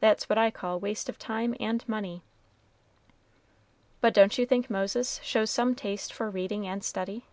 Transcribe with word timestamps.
That's 0.00 0.30
what 0.30 0.38
I 0.38 0.50
call 0.50 0.80
waste 0.80 1.10
of 1.10 1.18
time 1.18 1.54
and 1.60 1.86
money." 1.86 2.22
"But 4.00 4.14
don't 4.14 4.38
you 4.38 4.46
think 4.46 4.70
Moses 4.70 5.20
shows 5.22 5.50
some 5.50 5.74
taste 5.74 6.10
for 6.10 6.30
reading 6.30 6.66
and 6.66 6.82
study?" 6.82 7.26